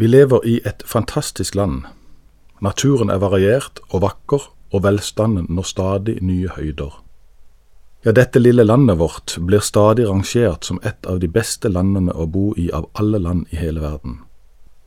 Vi 0.00 0.06
lever 0.06 0.46
i 0.46 0.60
et 0.64 0.82
fantastisk 0.86 1.54
land. 1.54 1.82
Naturen 2.64 3.10
er 3.12 3.18
variert 3.20 3.82
og 3.90 4.00
vakker, 4.00 4.46
og 4.72 4.82
velstanden 4.86 5.44
når 5.52 5.66
stadig 5.68 6.14
nye 6.24 6.48
høyder. 6.56 6.94
Ja, 8.06 8.14
dette 8.16 8.40
lille 8.40 8.64
landet 8.64 8.96
vårt 8.96 9.34
blir 9.44 9.60
stadig 9.60 10.06
rangert 10.08 10.64
som 10.64 10.80
et 10.88 11.04
av 11.04 11.20
de 11.20 11.28
beste 11.28 11.68
landene 11.68 12.14
å 12.16 12.24
bo 12.24 12.54
i 12.56 12.70
av 12.72 12.86
alle 12.96 13.20
land 13.20 13.52
i 13.52 13.60
hele 13.60 13.82
verden. 13.84 14.22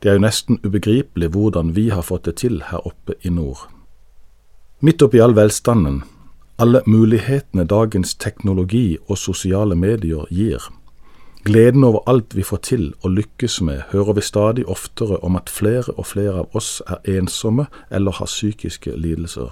Det 0.02 0.10
er 0.10 0.18
jo 0.18 0.24
nesten 0.24 0.58
ubegripelig 0.66 1.30
hvordan 1.36 1.76
vi 1.78 1.90
har 1.94 2.02
fått 2.02 2.26
det 2.26 2.40
til 2.42 2.58
her 2.72 2.82
oppe 2.82 3.14
i 3.22 3.30
nord. 3.30 3.68
Midt 4.82 5.04
oppi 5.06 5.22
all 5.22 5.38
velstanden, 5.38 6.02
alle 6.58 6.82
mulighetene 6.90 7.68
dagens 7.70 8.16
teknologi 8.18 8.98
og 9.06 9.18
sosiale 9.18 9.78
medier 9.78 10.26
gir, 10.34 10.58
Gleden 11.44 11.84
over 11.84 12.00
alt 12.08 12.36
vi 12.36 12.42
får 12.42 12.56
til 12.56 12.84
og 13.02 13.10
lykkes 13.10 13.60
med, 13.60 13.82
hører 13.92 14.12
vi 14.16 14.20
stadig 14.20 14.62
oftere 14.68 15.18
om 15.20 15.36
at 15.36 15.50
flere 15.52 15.92
og 15.92 16.06
flere 16.06 16.38
av 16.40 16.56
oss 16.56 16.78
er 16.88 17.18
ensomme 17.18 17.66
eller 17.90 18.16
har 18.16 18.30
psykiske 18.30 18.94
lidelser. 18.96 19.50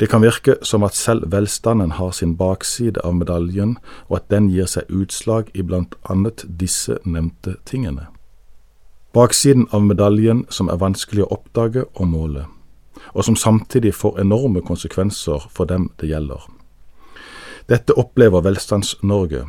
Det 0.00 0.08
kan 0.10 0.24
virke 0.24 0.56
som 0.62 0.82
at 0.82 0.98
selv 0.98 1.30
velstanden 1.32 1.90
har 1.90 2.10
sin 2.10 2.34
bakside 2.36 2.98
av 3.04 3.14
medaljen, 3.14 3.76
og 4.08 4.16
at 4.16 4.30
den 4.34 4.50
gir 4.50 4.66
seg 4.66 4.90
utslag 4.90 5.54
i 5.54 5.62
blant 5.62 5.94
annet 6.10 6.42
disse 6.58 6.98
nevnte 7.04 7.54
tingene. 7.64 8.08
Baksiden 9.14 9.68
av 9.70 9.86
medaljen 9.86 10.46
som 10.50 10.66
er 10.66 10.82
vanskelig 10.82 11.22
å 11.22 11.30
oppdage 11.38 11.86
og 11.94 12.10
måle, 12.10 12.48
og 13.14 13.22
som 13.24 13.38
samtidig 13.38 13.94
får 13.94 14.18
enorme 14.26 14.66
konsekvenser 14.66 15.46
for 15.46 15.70
dem 15.70 15.92
det 16.02 16.10
gjelder. 16.10 16.42
Dette 17.70 17.94
opplever 17.94 18.42
Velstands-Norge 18.42 19.46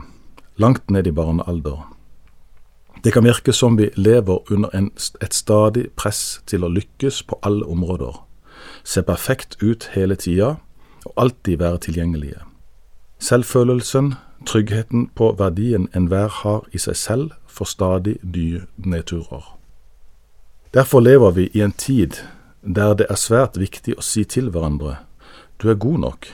langt 0.58 0.92
ned 0.92 1.08
i 1.08 1.12
barnealder. 1.12 1.90
Det 3.04 3.14
kan 3.14 3.26
virke 3.26 3.54
som 3.54 3.78
vi 3.78 3.90
lever 3.96 4.52
under 4.52 4.70
en, 4.74 4.92
et 5.22 5.34
stadig 5.34 5.90
press 5.98 6.42
til 6.46 6.64
å 6.64 6.72
lykkes 6.72 7.24
på 7.28 7.40
alle 7.44 7.66
områder, 7.66 8.16
se 8.84 9.04
perfekt 9.04 9.58
ut 9.64 9.90
hele 9.96 10.16
tida 10.16 10.56
og 11.06 11.14
alltid 11.18 11.60
være 11.60 11.78
tilgjengelige. 11.88 12.44
Selvfølelsen, 13.20 14.14
tryggheten 14.46 15.10
på 15.16 15.34
verdien 15.40 15.90
enhver 15.96 16.30
har 16.44 16.64
i 16.72 16.78
seg 16.78 16.96
selv, 16.96 17.32
får 17.48 17.66
stadig 17.66 18.16
nye 18.24 18.64
nedturer. 18.78 19.44
Derfor 20.74 21.00
lever 21.00 21.32
vi 21.32 21.50
i 21.54 21.62
en 21.62 21.72
tid 21.72 22.24
der 22.62 22.94
det 22.94 23.06
er 23.10 23.20
svært 23.20 23.60
viktig 23.60 23.98
å 23.98 24.02
si 24.02 24.24
til 24.24 24.50
hverandre 24.50 24.98
du 25.64 25.70
er 25.70 25.80
god 25.80 26.00
nok. 26.00 26.28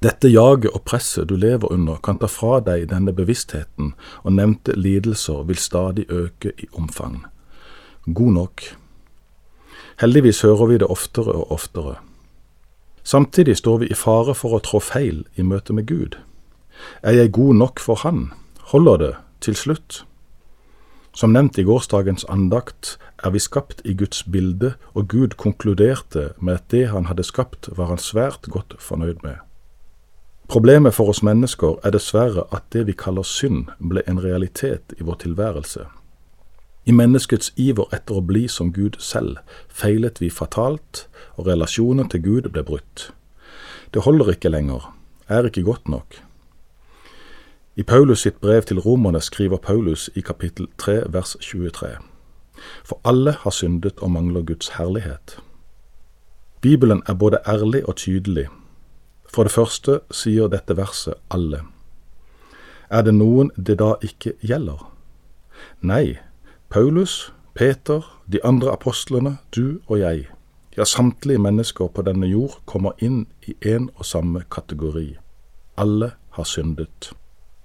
Dette 0.00 0.30
jaget 0.32 0.72
og 0.72 0.80
presset 0.88 1.28
du 1.28 1.34
lever 1.36 1.68
under, 1.68 1.98
kan 2.00 2.16
ta 2.16 2.28
fra 2.32 2.62
deg 2.64 2.86
denne 2.88 3.12
bevisstheten, 3.12 3.90
og 4.24 4.32
nevnte 4.32 4.72
lidelser 4.72 5.42
vil 5.44 5.58
stadig 5.60 6.06
øke 6.08 6.54
i 6.56 6.68
omfang. 6.72 7.26
God 8.06 8.32
nok. 8.32 8.62
Heldigvis 10.00 10.40
hører 10.40 10.70
vi 10.70 10.78
det 10.80 10.88
oftere 10.88 11.34
og 11.36 11.52
oftere. 11.52 11.98
Samtidig 13.04 13.58
står 13.60 13.82
vi 13.82 13.90
i 13.90 13.98
fare 13.98 14.32
for 14.34 14.56
å 14.56 14.62
trå 14.64 14.80
feil 14.80 15.26
i 15.36 15.44
møte 15.44 15.76
med 15.76 15.84
Gud. 15.92 16.16
Er 17.04 17.18
jeg 17.18 17.34
god 17.36 17.60
nok 17.60 17.84
for 17.84 18.00
Han? 18.00 18.30
Holder 18.72 18.96
det 18.96 19.12
til 19.44 19.56
slutt? 19.56 20.04
Som 21.12 21.36
nevnt 21.36 21.58
i 21.58 21.66
gårsdagens 21.68 22.24
andakt 22.24 22.96
er 23.20 23.36
vi 23.36 23.42
skapt 23.42 23.84
i 23.84 23.92
Guds 23.92 24.24
bilde, 24.24 24.72
og 24.94 25.12
Gud 25.12 25.36
konkluderte 25.36 26.30
med 26.40 26.54
at 26.54 26.70
det 26.70 26.86
han 26.88 27.12
hadde 27.12 27.26
skapt 27.26 27.68
var 27.76 27.92
han 27.92 28.00
svært 28.00 28.48
godt 28.48 28.78
fornøyd 28.80 29.20
med. 29.26 29.36
Problemet 30.50 30.94
for 30.94 31.06
oss 31.12 31.20
mennesker 31.22 31.76
er 31.86 31.92
dessverre 31.94 32.42
at 32.50 32.64
det 32.74 32.80
vi 32.88 32.94
kaller 32.98 33.22
synd, 33.22 33.68
ble 33.78 34.02
en 34.10 34.18
realitet 34.18 34.96
i 34.98 35.04
vår 35.06 35.20
tilværelse. 35.22 35.84
I 36.90 36.94
menneskets 36.96 37.52
iver 37.54 37.86
etter 37.94 38.18
å 38.18 38.24
bli 38.26 38.48
som 38.50 38.72
Gud 38.74 38.98
selv 38.98 39.38
feilet 39.68 40.18
vi 40.18 40.26
fatalt, 40.26 41.04
og 41.38 41.46
relasjonen 41.46 42.10
til 42.10 42.24
Gud 42.26 42.50
ble 42.50 42.66
brutt. 42.66 43.12
Det 43.94 44.02
holder 44.02 44.34
ikke 44.34 44.50
lenger, 44.50 44.90
er 45.28 45.46
ikke 45.46 45.68
godt 45.70 45.86
nok. 45.86 46.18
I 47.78 47.86
Paulus 47.86 48.26
sitt 48.26 48.42
brev 48.42 48.66
til 48.66 48.82
romerne 48.82 49.22
skriver 49.22 49.62
Paulus 49.62 50.10
i 50.18 50.20
kapittel 50.20 50.66
3 50.82 51.04
vers 51.14 51.36
23. 51.38 51.94
For 52.82 52.98
alle 53.06 53.38
har 53.38 53.54
syndet 53.54 54.02
og 54.02 54.10
mangler 54.18 54.42
Guds 54.42 54.74
herlighet. 54.80 55.38
Bibelen 56.60 57.06
er 57.06 57.14
både 57.14 57.38
ærlig 57.46 57.86
og 57.86 58.02
tydelig 58.02 58.50
for 59.30 59.46
det 59.46 59.54
første 59.54 60.00
sier 60.14 60.50
dette 60.50 60.74
verset 60.78 61.18
alle. 61.30 61.62
Er 62.90 63.04
det 63.06 63.14
noen 63.14 63.52
det 63.56 63.78
da 63.78 63.94
ikke 64.02 64.34
gjelder? 64.42 64.82
Nei, 65.80 66.18
Paulus, 66.70 67.32
Peter, 67.54 68.02
de 68.26 68.42
andre 68.44 68.72
apostlene, 68.74 69.36
du 69.54 69.80
og 69.86 70.00
jeg, 70.00 70.26
ja, 70.76 70.84
samtlige 70.84 71.42
mennesker 71.42 71.90
på 71.94 72.02
denne 72.06 72.26
jord 72.30 72.58
kommer 72.66 72.98
inn 72.98 73.26
i 73.46 73.54
en 73.74 73.90
og 73.96 74.06
samme 74.06 74.42
kategori. 74.50 75.12
Alle 75.78 76.12
har 76.34 76.48
syndet. 76.48 77.12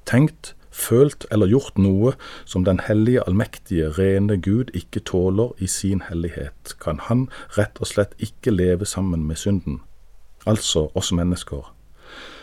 Tenkt, 0.06 0.54
følt 0.76 1.26
eller 1.32 1.50
gjort 1.50 1.78
noe 1.80 2.14
som 2.46 2.66
den 2.68 2.82
hellige, 2.86 3.24
allmektige, 3.26 3.90
rene 3.98 4.38
Gud 4.38 4.74
ikke 4.76 5.02
tåler 5.08 5.56
i 5.58 5.70
sin 5.72 6.04
hellighet, 6.10 6.76
kan 6.84 7.00
han 7.08 7.30
rett 7.58 7.80
og 7.80 7.90
slett 7.90 8.18
ikke 8.20 8.54
leve 8.54 8.86
sammen 8.86 9.24
med 9.26 9.40
synden 9.40 9.82
altså 10.46 10.90
oss 10.96 11.12
mennesker, 11.12 11.74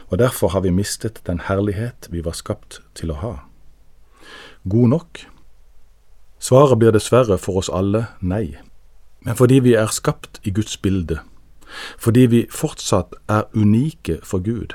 og 0.08 0.18
derfor 0.18 0.48
har 0.48 0.60
vi 0.60 0.70
mistet 0.70 1.22
den 1.26 1.40
herlighet 1.48 2.08
vi 2.10 2.24
var 2.24 2.36
skapt 2.36 2.82
til 2.94 3.10
å 3.14 3.18
ha. 3.22 3.34
God 4.68 4.88
nok? 4.88 5.24
Svaret 6.42 6.78
blir 6.78 6.92
dessverre 6.92 7.38
for 7.38 7.62
oss 7.62 7.70
alle 7.72 8.06
nei, 8.20 8.58
men 9.22 9.38
fordi 9.38 9.60
vi 9.62 9.76
er 9.78 9.94
skapt 9.94 10.40
i 10.44 10.50
Guds 10.50 10.76
bilde, 10.76 11.20
fordi 11.98 12.26
vi 12.26 12.46
fortsatt 12.50 13.14
er 13.28 13.46
unike 13.54 14.18
for 14.26 14.42
Gud, 14.42 14.74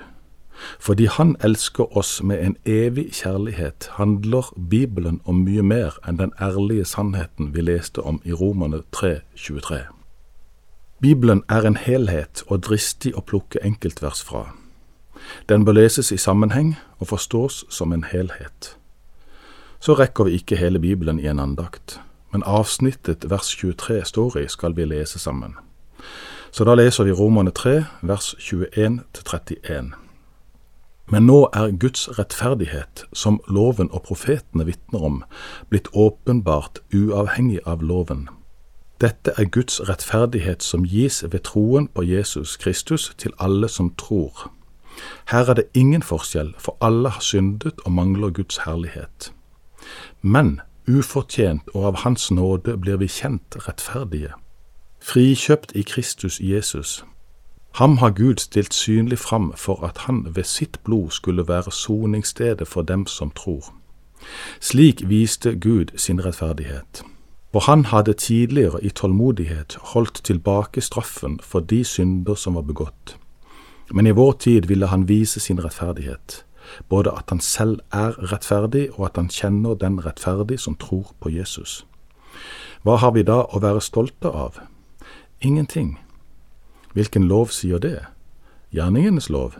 fordi 0.79 1.05
Han 1.05 1.35
elsker 1.43 1.97
oss 1.97 2.23
med 2.23 2.39
en 2.45 2.55
evig 2.65 3.13
kjærlighet, 3.13 3.89
handler 3.91 4.53
Bibelen 4.69 5.21
om 5.25 5.43
mye 5.45 5.61
mer 5.61 5.99
enn 6.07 6.17
den 6.17 6.33
ærlige 6.41 6.85
sannheten 6.85 7.53
vi 7.53 7.61
leste 7.61 8.01
om 8.01 8.21
i 8.25 8.33
Romerne 8.33 8.81
3, 8.91 9.19
23. 9.35 9.96
Bibelen 11.01 11.43
er 11.49 11.61
en 11.61 11.75
helhet 11.77 12.41
og 12.49 12.63
dristig 12.65 13.11
å 13.13 13.21
plukke 13.21 13.59
enkeltvers 13.61 14.23
fra. 14.25 14.47
Den 15.45 15.61
bør 15.65 15.75
leses 15.77 16.09
i 16.11 16.17
sammenheng 16.17 16.71
og 16.97 17.11
forstås 17.11 17.65
som 17.69 17.93
en 17.93 18.05
helhet. 18.09 18.71
Så 19.79 19.93
rekker 19.93 20.25
vi 20.25 20.39
ikke 20.39 20.57
hele 20.57 20.79
Bibelen 20.81 21.19
i 21.19 21.27
en 21.29 21.39
andakt, 21.39 21.99
men 22.33 22.41
avsnittet 22.43 23.27
vers 23.29 23.51
23 23.59 23.99
står 24.09 24.39
i, 24.41 24.47
skal 24.49 24.73
vi 24.73 24.87
lese 24.89 25.21
sammen. 25.21 25.53
Så 26.51 26.65
da 26.65 26.73
leser 26.73 27.05
vi 27.05 27.13
Romerne 27.13 27.53
3, 27.53 27.83
vers 28.01 28.33
21-31. 28.41 29.93
Men 31.13 31.29
nå 31.29 31.43
er 31.53 31.77
Guds 31.77 32.07
rettferdighet, 32.17 33.05
som 33.13 33.37
loven 33.45 33.93
og 33.93 34.01
profetene 34.09 34.65
vitner 34.65 35.05
om, 35.05 35.21
blitt 35.69 35.93
åpenbart 35.93 36.81
uavhengig 36.89 37.61
av 37.69 37.85
loven 37.85 38.25
dette 39.01 39.31
er 39.37 39.45
Guds 39.45 39.89
rettferdighet 39.89 40.63
som 40.63 40.85
gis 40.85 41.23
ved 41.23 41.39
troen 41.39 41.87
på 41.87 42.03
Jesus 42.03 42.57
Kristus 42.57 43.11
til 43.17 43.33
alle 43.39 43.67
som 43.67 43.93
tror. 43.95 44.51
Her 45.29 45.49
er 45.49 45.53
det 45.53 45.63
ingen 45.73 46.01
forskjell, 46.01 46.55
for 46.57 46.77
alle 46.81 47.09
har 47.09 47.21
syndet 47.21 47.79
og 47.85 47.91
mangler 47.91 48.29
Guds 48.29 48.57
herlighet. 48.57 49.33
Men 50.21 50.61
ufortjent 50.87 51.69
og 51.73 51.85
av 51.85 51.95
Hans 52.03 52.31
nåde 52.31 52.77
blir 52.77 52.97
vi 52.97 53.07
kjent 53.07 53.57
rettferdige. 53.67 54.31
Frikjøpt 54.99 55.71
i 55.75 55.81
Kristus 55.81 56.39
Jesus. 56.41 57.05
Ham 57.73 57.97
har 57.97 58.09
Gud 58.09 58.41
stilt 58.41 58.73
synlig 58.73 59.19
fram 59.19 59.53
for 59.55 59.85
at 59.85 59.97
han 59.97 60.25
ved 60.35 60.43
sitt 60.43 60.79
blod 60.83 61.11
skulle 61.11 61.47
være 61.47 61.71
soningsstedet 61.71 62.67
for 62.67 62.81
dem 62.81 63.05
som 63.05 63.31
tror. 63.31 63.73
Slik 64.59 65.09
viste 65.09 65.55
Gud 65.55 65.85
sin 65.97 66.25
rettferdighet 66.25 67.05
for 67.57 67.71
han 67.71 67.85
hadde 67.85 68.13
tidligere 68.13 68.83
i 68.83 68.89
tålmodighet 68.89 69.77
holdt 69.81 70.21
tilbake 70.23 70.81
straffen 70.81 71.39
for 71.41 71.59
de 71.59 71.83
synder 71.83 72.35
som 72.35 72.53
var 72.53 72.61
begått. 72.61 73.17
Men 73.91 74.07
i 74.07 74.11
vår 74.11 74.31
tid 74.31 74.67
ville 74.69 74.85
han 74.87 75.07
vise 75.09 75.39
sin 75.39 75.63
rettferdighet, 75.65 76.45
både 76.89 77.09
at 77.17 77.23
han 77.29 77.39
selv 77.39 77.79
er 77.91 78.13
rettferdig, 78.31 78.91
og 78.93 79.05
at 79.05 79.17
han 79.17 79.29
kjenner 79.29 79.73
den 79.73 79.97
rettferdig 80.05 80.59
som 80.59 80.75
tror 80.75 81.15
på 81.19 81.31
Jesus. 81.33 81.85
Hva 82.85 82.99
har 83.01 83.15
vi 83.17 83.25
da 83.25 83.39
å 83.49 83.63
være 83.63 83.81
stolte 83.81 84.29
av? 84.29 84.61
Ingenting. 85.41 85.97
Hvilken 86.93 87.25
lov 87.25 87.49
sier 87.49 87.81
det? 87.81 88.05
Gjerningenes 88.69 89.31
lov? 89.33 89.57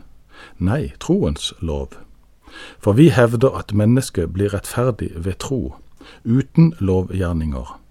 Nei, 0.57 0.93
troens 0.99 1.49
lov. 1.61 1.97
For 2.77 2.93
vi 2.93 3.09
hevder 3.09 3.57
at 3.57 3.73
mennesket 3.73 4.37
blir 4.37 4.53
rettferdig 4.53 5.15
ved 5.17 5.41
tro 5.41 5.73
uten 6.23 6.75
lovgjerninger. 6.77 7.86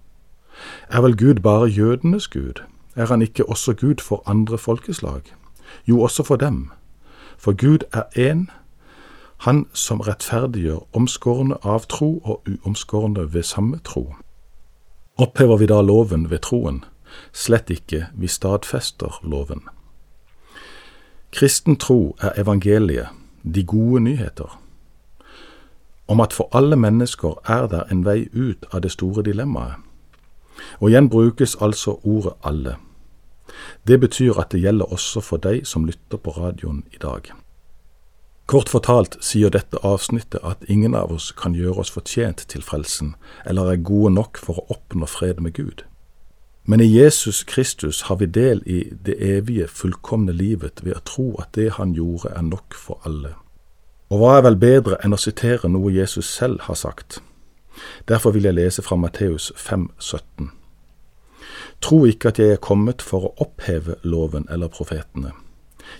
Er 0.89 1.01
vel 1.01 1.17
Gud 1.17 1.35
bare 1.35 1.67
jødenes 1.69 2.29
Gud? 2.29 2.63
Er 2.97 3.07
han 3.07 3.23
ikke 3.23 3.49
også 3.49 3.75
Gud 3.75 4.01
for 4.01 4.23
andre 4.27 4.59
folkeslag? 4.59 5.21
Jo, 5.89 6.01
også 6.01 6.23
for 6.23 6.37
dem. 6.37 6.71
For 7.39 7.53
Gud 7.53 7.79
er 7.93 8.03
én, 8.17 8.51
han 9.37 9.67
som 9.73 10.01
rettferdiggjør 10.01 10.97
omskårne 10.97 11.57
av 11.63 11.87
tro 11.89 12.19
og 12.19 12.43
uomskårne 12.49 13.35
ved 13.35 13.43
samme 13.43 13.81
tro. 13.85 14.15
Opphever 15.17 15.57
vi 15.57 15.67
da 15.67 15.81
loven 15.81 16.31
ved 16.31 16.39
troen? 16.39 16.85
Slett 17.33 17.71
ikke, 17.71 18.07
vi 18.15 18.27
stadfester 18.27 19.21
loven. 19.23 19.63
Kristen 21.33 21.77
tro 21.77 22.17
er 22.21 22.41
evangeliet, 22.41 23.09
de 23.55 23.65
gode 23.65 24.01
nyheter, 24.01 24.61
om 26.09 26.21
at 26.21 26.33
for 26.33 26.49
alle 26.53 26.77
mennesker 26.77 27.41
er 27.45 27.67
det 27.67 27.83
en 27.91 28.05
vei 28.05 28.29
ut 28.33 28.65
av 28.73 28.81
det 28.81 28.93
store 28.93 29.23
dilemmaet. 29.23 29.83
Og 30.81 30.91
igjen 30.91 31.09
brukes 31.13 31.57
altså 31.61 31.99
ordet 32.03 32.37
alle. 32.45 32.77
Det 33.87 34.01
betyr 34.01 34.39
at 34.41 34.53
det 34.53 34.61
gjelder 34.61 34.93
også 34.93 35.21
for 35.21 35.43
deg 35.43 35.67
som 35.67 35.87
lytter 35.87 36.19
på 36.19 36.31
radioen 36.37 36.85
i 36.93 37.01
dag. 37.03 37.33
Kort 38.47 38.69
fortalt 38.71 39.17
sier 39.27 39.51
dette 39.51 39.81
avsnittet 39.83 40.39
at 40.47 40.63
ingen 40.71 40.95
av 40.95 41.11
oss 41.11 41.33
kan 41.35 41.55
gjøre 41.55 41.83
oss 41.83 41.91
fortjent 41.91 42.45
til 42.47 42.63
frelsen, 42.63 43.17
eller 43.45 43.73
er 43.73 43.83
gode 43.83 44.13
nok 44.15 44.39
for 44.39 44.61
å 44.61 44.77
oppnå 44.77 45.09
fred 45.11 45.43
med 45.43 45.57
Gud. 45.59 45.83
Men 46.67 46.81
i 46.81 46.87
Jesus 46.87 47.43
Kristus 47.45 48.03
har 48.07 48.17
vi 48.23 48.27
del 48.27 48.63
i 48.67 48.85
det 48.91 49.17
evige, 49.23 49.67
fullkomne 49.67 50.35
livet 50.35 50.83
ved 50.83 50.95
å 50.95 51.03
tro 51.07 51.27
at 51.43 51.55
det 51.59 51.73
han 51.79 51.95
gjorde 51.95 52.31
er 52.35 52.47
nok 52.47 52.75
for 52.75 53.03
alle. 53.07 53.35
Og 54.11 54.23
hva 54.23 54.37
er 54.39 54.47
vel 54.47 54.59
bedre 54.59 54.99
enn 55.03 55.15
å 55.15 55.19
sitere 55.19 55.71
noe 55.71 55.91
Jesus 55.95 56.27
selv 56.31 56.67
har 56.67 56.79
sagt? 56.79 57.21
Derfor 58.09 58.31
vil 58.31 58.49
jeg 58.49 58.55
lese 58.55 58.83
fra 58.83 58.97
Matteus 58.97 59.53
5, 59.57 59.91
17. 59.99 60.51
Tro 61.83 62.05
ikke 62.05 62.29
at 62.29 62.39
jeg 62.39 62.57
er 62.57 62.63
kommet 62.63 63.03
for 63.03 63.29
å 63.29 63.35
oppheve 63.43 63.99
loven 64.03 64.47
eller 64.51 64.73
profetene. 64.73 65.33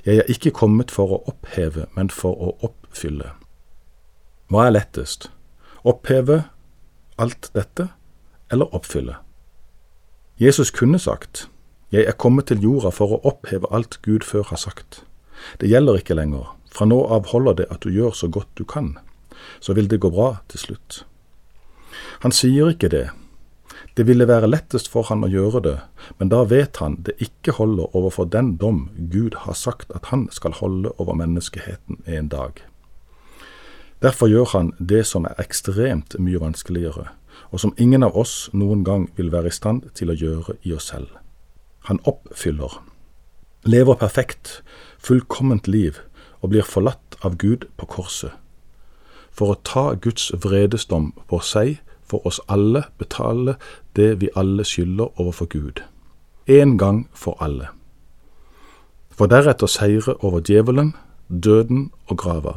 Jeg 0.07 0.23
er 0.23 0.31
ikke 0.31 0.51
kommet 0.51 0.91
for 0.91 1.13
å 1.13 1.23
oppheve, 1.31 1.87
men 1.95 2.11
for 2.11 2.35
å 2.35 2.55
oppfylle. 2.67 3.33
Hva 4.51 4.67
er 4.67 4.77
lettest? 4.79 5.29
Oppheve 5.87 6.45
alt 7.19 7.51
dette, 7.55 7.89
eller 8.51 8.75
oppfylle? 8.75 9.17
Jesus 10.39 10.71
kunne 10.71 10.99
sagt, 10.99 11.49
Jeg 11.93 12.05
er 12.05 12.19
kommet 12.19 12.49
til 12.51 12.59
jorda 12.61 12.91
for 12.91 13.15
å 13.15 13.21
oppheve 13.23 13.69
alt 13.71 14.01
Gud 14.03 14.25
før 14.27 14.43
har 14.51 14.59
sagt. 14.59 15.05
Det 15.61 15.69
gjelder 15.71 16.01
ikke 16.01 16.17
lenger. 16.19 16.49
Fra 16.75 16.85
nå 16.85 16.99
av 17.07 17.29
holder 17.31 17.55
det 17.61 17.67
at 17.71 17.85
du 17.87 17.95
gjør 17.95 18.11
så 18.11 18.29
godt 18.29 18.51
du 18.59 18.65
kan. 18.65 18.99
Så 19.61 19.73
vil 19.73 19.87
det 19.89 20.01
gå 20.03 20.11
bra 20.11 20.41
til 20.51 20.59
slutt. 20.59 21.05
Han 22.27 22.35
sier 22.35 22.73
ikke 22.73 22.89
det, 22.91 23.05
det 23.95 24.05
ville 24.09 24.27
være 24.27 24.49
lettest 24.51 24.89
for 24.91 25.07
han 25.07 25.21
å 25.23 25.29
gjøre 25.31 25.61
det, 25.63 25.75
men 26.19 26.33
da 26.33 26.41
vet 26.51 26.81
han 26.83 26.97
det 27.07 27.15
ikke 27.23 27.55
holder 27.55 27.95
overfor 27.95 28.27
den 28.27 28.57
dom 28.59 28.89
Gud 29.13 29.37
har 29.45 29.55
sagt 29.55 29.93
at 29.95 30.11
han 30.11 30.25
skal 30.35 30.57
holde 30.59 30.91
over 30.99 31.15
menneskeheten 31.15 32.03
en 32.03 32.27
dag. 32.33 32.59
Derfor 34.03 34.27
gjør 34.27 34.51
han 34.57 34.73
det 34.83 35.05
som 35.07 35.25
er 35.31 35.39
ekstremt 35.39 36.19
mye 36.19 36.43
vanskeligere, 36.43 37.07
og 37.55 37.63
som 37.63 37.77
ingen 37.79 38.03
av 38.03 38.19
oss 38.19 38.51
noen 38.51 38.83
gang 38.83 39.07
vil 39.15 39.31
være 39.31 39.55
i 39.55 39.57
stand 39.61 39.87
til 39.95 40.11
å 40.11 40.19
gjøre 40.19 40.59
i 40.67 40.75
oss 40.75 40.91
selv. 40.91 41.15
Han 41.87 42.03
oppfyller, 42.11 42.83
lever 43.63 44.03
perfekt, 44.03 44.65
fullkomment 44.99 45.71
liv 45.71 46.03
og 46.43 46.51
blir 46.51 46.67
forlatt 46.67 47.21
av 47.23 47.39
Gud 47.39 47.71
på 47.79 47.87
korset, 47.97 48.35
for 49.31 49.55
å 49.55 49.61
ta 49.63 49.93
Guds 49.95 50.33
vredesdom 50.43 51.13
på 51.31 51.39
seg 51.39 51.79
for 52.07 52.27
oss 52.27 52.41
alle 52.49 52.85
betale 52.99 53.57
det 53.97 54.21
vi 54.21 54.29
alle 54.37 54.65
skylder 54.65 55.21
overfor 55.21 55.47
Gud. 55.47 55.83
En 56.47 56.79
gang 56.79 57.09
for 57.15 57.37
alle. 57.43 57.69
For 59.11 59.27
deretter 59.27 59.67
seire 59.67 60.15
over 60.25 60.41
djevelen, 60.41 60.95
døden 61.29 61.91
og 62.07 62.19
grava. 62.19 62.53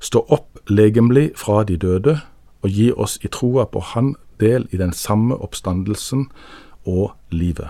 Stå 0.00 0.24
opp 0.28 0.58
legemlig 0.68 1.30
fra 1.36 1.64
de 1.64 1.76
døde 1.76 2.20
og 2.62 2.70
gi 2.70 2.92
oss 2.92 3.18
i 3.22 3.28
troa 3.28 3.64
på 3.64 3.80
Han 3.80 4.14
del 4.40 4.68
i 4.70 4.76
den 4.76 4.92
samme 4.92 5.34
oppstandelsen 5.34 6.30
og 6.84 7.12
livet. 7.30 7.68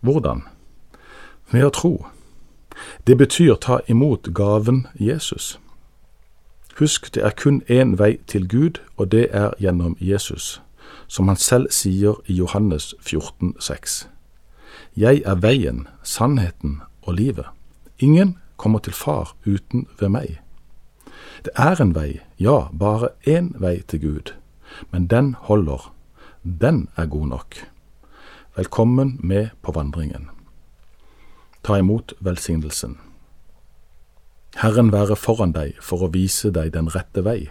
Hvordan? 0.00 0.42
Ved 1.50 1.64
å 1.64 1.70
tro. 1.70 1.92
Det 3.06 3.16
betyr 3.18 3.54
ta 3.54 3.80
imot 3.88 4.32
gaven 4.34 4.86
Jesus. 5.00 5.58
Husk, 6.78 7.14
det 7.14 7.24
er 7.24 7.30
kun 7.30 7.62
én 7.70 7.98
vei 7.98 8.18
til 8.26 8.48
Gud, 8.48 8.80
og 8.96 9.12
det 9.12 9.28
er 9.30 9.52
gjennom 9.60 9.96
Jesus, 10.00 10.62
som 11.08 11.28
han 11.28 11.36
selv 11.36 11.70
sier 11.70 12.14
i 12.26 12.32
Johannes 12.32 12.94
14, 13.00 13.54
14,6. 13.60 14.06
Jeg 14.96 15.22
er 15.24 15.34
veien, 15.34 15.86
sannheten 16.02 16.80
og 17.02 17.14
livet. 17.14 17.46
Ingen 17.98 18.38
kommer 18.56 18.78
til 18.78 18.92
Far 18.92 19.36
uten 19.46 19.86
ved 20.00 20.08
meg. 20.08 20.40
Det 21.44 21.52
er 21.56 21.80
en 21.80 21.94
vei, 21.94 22.20
ja, 22.38 22.68
bare 22.78 23.08
én 23.28 23.52
vei 23.60 23.82
til 23.88 24.00
Gud, 24.00 24.34
men 24.90 25.06
den 25.06 25.34
holder. 25.48 25.92
Den 26.44 26.88
er 26.96 27.06
god 27.06 27.26
nok. 27.26 27.56
Velkommen 28.56 29.20
med 29.22 29.48
på 29.62 29.72
vandringen. 29.72 30.28
Ta 31.64 31.76
imot 31.76 32.12
velsignelsen. 32.20 32.98
Herren 34.60 34.92
være 34.92 35.16
foran 35.16 35.54
deg 35.56 35.78
for 35.80 36.04
å 36.04 36.10
vise 36.12 36.50
deg 36.52 36.72
den 36.74 36.90
rette 36.92 37.24
vei. 37.24 37.50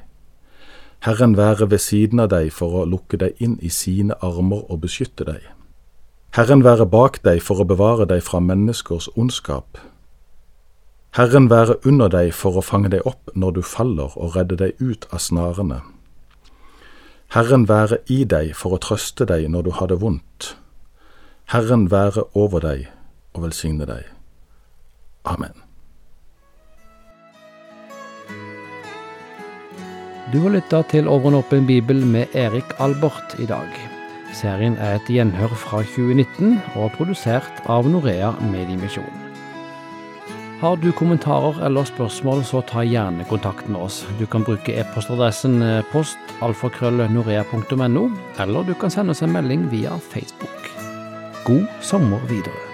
Herren 1.01 1.33
være 1.37 1.71
ved 1.71 1.81
siden 1.81 2.21
av 2.21 2.29
deg 2.29 2.51
for 2.53 2.75
å 2.77 2.85
lukke 2.85 3.17
deg 3.17 3.39
inn 3.41 3.57
i 3.61 3.71
sine 3.73 4.13
armer 4.21 4.67
og 4.69 4.83
beskytte 4.83 5.25
deg. 5.25 5.41
Herren 6.37 6.61
være 6.63 6.85
bak 6.85 7.23
deg 7.25 7.41
for 7.41 7.59
å 7.59 7.65
bevare 7.67 8.05
deg 8.05 8.21
fra 8.23 8.39
menneskers 8.39 9.09
ondskap. 9.17 9.79
Herren 11.17 11.49
være 11.49 11.75
under 11.89 12.07
deg 12.07 12.29
for 12.37 12.55
å 12.55 12.63
fange 12.63 12.91
deg 12.93 13.01
opp 13.09 13.33
når 13.35 13.57
du 13.57 13.61
faller 13.65 14.13
og 14.15 14.37
redde 14.37 14.59
deg 14.61 14.77
ut 14.79 15.09
av 15.11 15.19
snarene. 15.19 15.81
Herren 17.35 17.65
være 17.67 17.99
i 18.11 18.21
deg 18.23 18.53
for 18.55 18.77
å 18.77 18.79
trøste 18.79 19.27
deg 19.27 19.49
når 19.51 19.67
du 19.67 19.71
har 19.79 19.91
det 19.91 19.99
vondt. 19.99 20.53
Herren 21.51 21.89
være 21.91 22.29
over 22.37 22.63
deg 22.63 22.87
og 23.33 23.47
velsigne 23.49 23.89
deg. 23.89 24.07
Amen. 25.27 25.60
Du 30.31 30.37
har 30.39 30.53
lytta 30.53 30.79
til 30.87 31.09
Over 31.11 31.27
en 31.27 31.35
åpen 31.41 31.65
bibel 31.67 32.05
med 32.07 32.31
Erik 32.39 32.69
Albert 32.79 33.33
i 33.43 33.45
dag. 33.49 33.67
Serien 34.31 34.77
er 34.79 34.95
et 34.95 35.09
gjenhør 35.11 35.51
fra 35.59 35.81
2019 35.83 36.55
og 36.77 36.85
er 36.85 36.93
produsert 36.95 37.59
av 37.67 37.83
Norea 37.91 38.31
Mediemisjon. 38.39 39.11
Har 40.61 40.79
du 40.79 40.91
kommentarer 40.95 41.59
eller 41.67 41.83
spørsmål, 41.83 42.45
så 42.47 42.63
ta 42.63 42.79
gjerne 42.87 43.27
kontakt 43.27 43.67
med 43.67 43.83
oss. 43.83 44.07
Du 44.21 44.25
kan 44.29 44.45
bruke 44.47 44.71
e-postadressen 44.71 45.59
eh, 45.67 45.83
postalfakrøllnorea.no, 45.91 48.09
eller 48.39 48.63
du 48.63 48.73
kan 48.79 48.91
sende 48.93 49.11
oss 49.11 49.23
en 49.25 49.35
melding 49.35 49.67
via 49.73 49.99
Facebook. 50.13 50.71
God 51.43 51.67
sommer 51.83 52.23
videre. 52.31 52.70